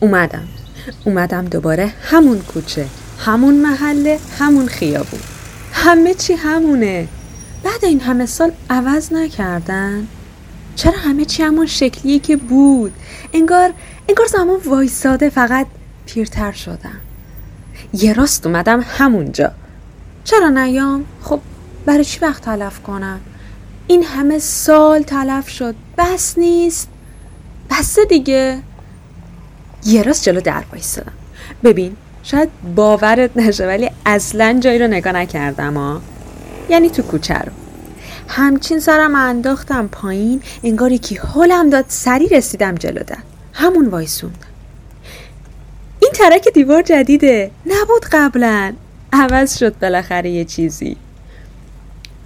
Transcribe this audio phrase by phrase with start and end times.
[0.00, 0.48] اومدم.
[1.04, 2.86] اومدم دوباره همون کوچه
[3.18, 5.20] همون محله همون خیابون.
[5.72, 7.08] همه چی همونه.
[7.64, 10.06] بعد این همه سال عوض نکردن.
[10.76, 12.92] چرا همه چی همون شکلیه که بود؟
[13.32, 13.72] انگار
[14.08, 15.66] انگار زمان وایساده فقط
[16.06, 17.00] پیرتر شدم.
[17.92, 19.52] یه راست اومدم همونجا.
[20.24, 21.40] چرا نیام؟ خب
[21.86, 23.20] برای چی وقت تلف کنم؟
[23.86, 25.74] این همه سال تلف شد.
[25.98, 26.88] بس نیست.
[27.70, 28.62] بس دیگه.
[29.86, 31.12] یه راست جلو در وایسادم.
[31.64, 36.00] ببین شاید باورت نشه ولی اصلا جایی رو نگاه نکردم ها
[36.68, 37.52] یعنی تو کوچه رو.
[38.28, 43.18] همچین سرم انداختم پایین انگاری که حالم داد سری رسیدم جلو در.
[43.52, 44.38] همون وایسوندم.
[46.00, 47.50] این ترک دیوار جدیده.
[47.66, 48.72] نبود قبلا.
[49.12, 50.96] عوض شد بالاخره یه چیزی.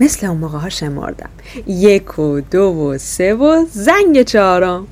[0.00, 1.30] مثل اون موقع ها شمردم.
[1.66, 4.86] یک و دو و سه و زنگ چهارم.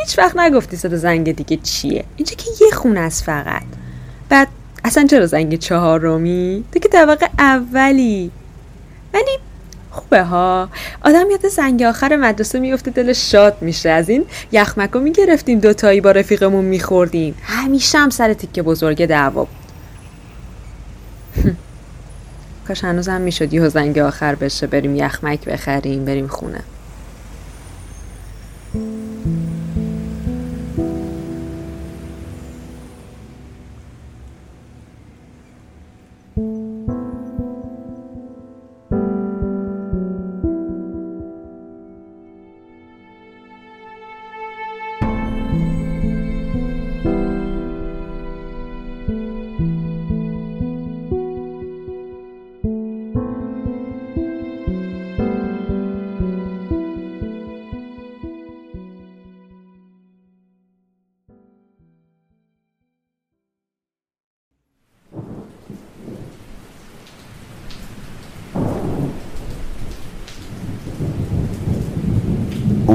[0.00, 3.62] هیچ وقت نگفتی صدا زنگ دیگه چیه؟ اینجا که یه خونه است فقط.
[4.28, 4.48] بعد
[4.84, 8.30] اصلا چرا زنگ چهارمی؟ تو که طبقه اولی.
[9.14, 9.38] ولی
[9.90, 10.68] خوبه ها.
[11.04, 13.90] آدم یاد زنگ آخر مدرسه میفته دلش شاد میشه.
[13.90, 17.34] از این یخمکو می‌گرفتیم دوتایی با رفیقمون میخوردیم.
[17.42, 19.56] همیشه هم سر تیکه بزرگ دعوا بود.
[22.68, 26.60] کاش هنوزم می‌شد یه زنگ آخر بشه بریم یخمک بخریم بریم خونه.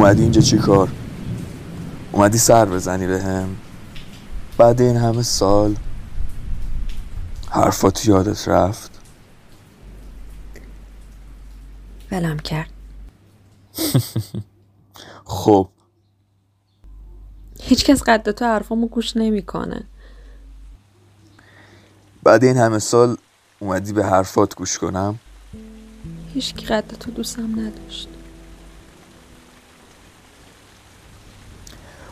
[0.05, 0.91] اومدی اینجا چی کار؟
[2.11, 3.55] اومدی سر بزنی به هم؟
[4.57, 5.75] بعد این همه سال
[7.49, 8.99] حرفات یادت رفت؟
[12.11, 12.69] ولم کرد.
[15.25, 15.69] خب.
[17.61, 19.83] هیچکس قد تو حرفامو گوش نمی‌کنه.
[22.23, 23.17] بعد این همه سال
[23.59, 25.19] اومدی به حرفات گوش کنم؟
[26.33, 28.14] هیچ قد تو دوستم نداشت.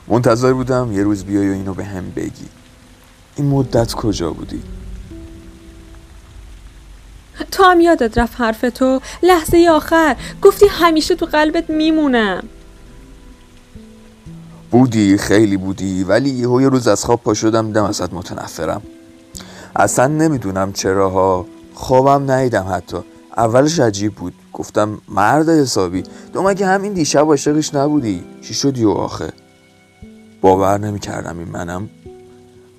[0.07, 2.47] منتظر بودم یه روز بیای و اینو به هم بگی.
[3.35, 4.63] این مدت کجا بودی؟
[7.51, 10.15] تو هم یادت رفت حرف تو؟ لحظه آخر.
[10.41, 12.43] گفتی همیشه تو قلبت میمونم.
[14.71, 18.81] بودی خیلی بودی ولی یهو یه روز از خواب پا شدم دیدم ازت متنفرم.
[19.75, 22.97] اصلا نمی‌دونم چرا ها خوابم نیدم حتی.
[23.37, 24.33] اولش عجیب بود.
[24.53, 26.03] گفتم مرد حسابی.
[26.33, 29.33] تو مگه همین دیشب عاشقش نبودی؟ چی شدی و آخه؟
[30.43, 31.89] باور نمی‌کردم این منم.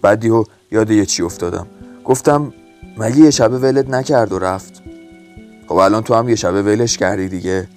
[0.03, 1.67] بعد یهو یاد یه چی افتادم.
[2.05, 2.53] گفتم
[2.99, 4.83] مگه یه شبه ولت نکرد و رفت؟
[5.69, 7.69] خب الان تو هم یه شبه ولش کردی دیگه.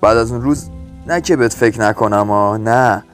[0.00, 0.64] بعد از اون روز
[1.06, 3.04] نه که بهت فکر نکنم ها نه.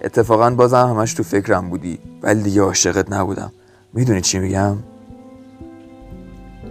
[0.00, 3.52] اتفاقا بازم همش تو فکرم بودی ولی دیگه عاشقت نبودم.
[3.92, 4.76] می‌دونی چی میگم؟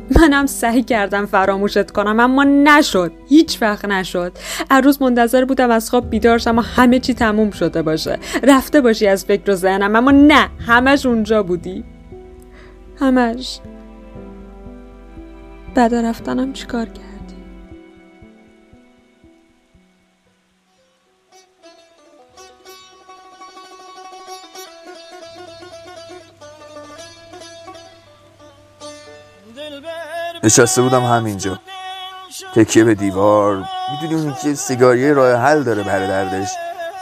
[0.10, 3.12] منم سعی کردم فراموشت کنم اما نشد.
[3.30, 4.38] هیچ وقت نشد.
[4.72, 8.20] هر روز منتظر بودم از خواب بیدار شم و همه چی تموم شده باشه.
[8.44, 11.84] رفته باشی از فکر و ذهنم اما نه همش اونجا بودی.
[13.00, 13.60] همش.
[15.76, 17.15] بعد رفتنم چیکار کردی
[30.46, 31.60] نشسته بودم همینجا.
[32.56, 33.64] تکیه به دیوار.
[33.92, 36.50] می‌دونی اون که سیگاری راه حل داره برای دردش.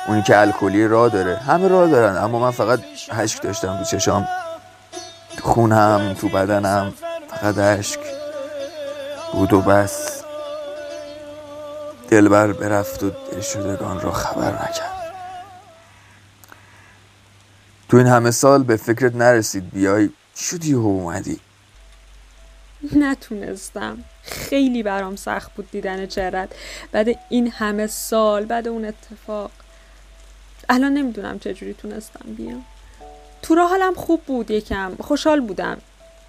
[0.08, 1.38] اونی که الکلی راه داره.
[1.38, 2.18] همه راه دارن.
[2.18, 2.80] اما من فقط
[3.12, 4.28] هشک داشتم تو چشام.
[5.38, 6.94] تو خونم تو بدنم.
[7.30, 8.00] فقط اشک.
[9.34, 10.24] بود و بس.
[12.10, 15.14] دلبر برفت و دلشدگان را خبر نکرد.
[17.90, 19.70] تو این همه سال به فکرت نرسید.
[19.70, 21.40] بیای شدی و اومدی؟
[22.96, 23.98] نتونستم.
[24.24, 26.50] خیلی برام سخت بود دیدن چهرت
[26.92, 29.52] بعد این همه سال بعد اون اتفاق.
[30.70, 32.66] الان نمی‌دونم چجوری تونستم بیام.
[33.42, 34.96] تو را حالم خوب بود یکم.
[35.00, 35.78] خوشحال بودم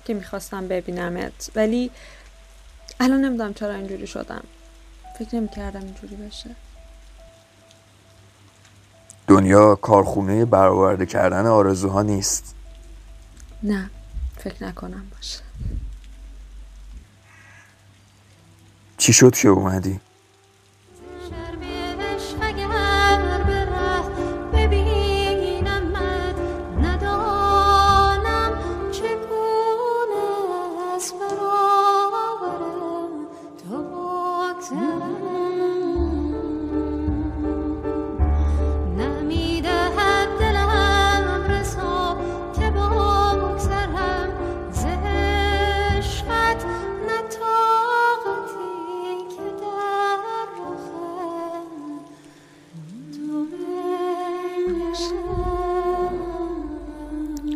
[0.05, 1.51] که می‌خواستم ببینمت.
[1.55, 1.91] ولی
[3.01, 4.45] الان نمی‌دونم چرا اینجوری شدم.
[5.19, 6.51] فکر نمی کردم اینجوری بشه.
[9.29, 12.55] دنیا کارخونه برآورده کردن آرزوها نیست.
[13.63, 13.91] نه
[14.39, 15.41] فکر نکنم باشه.
[19.05, 20.01] چی شد که اومدی؟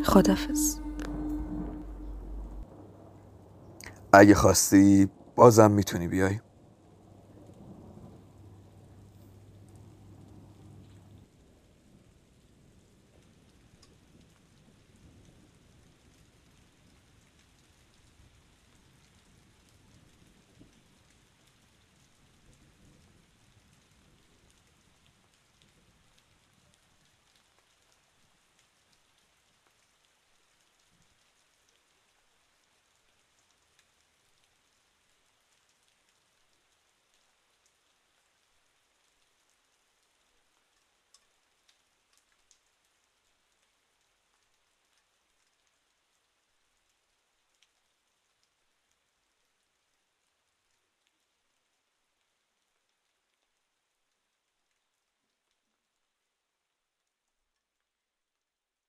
[0.08, 0.80] خدافز
[4.12, 6.40] اگه خواستی بازم می‌تونی بیای.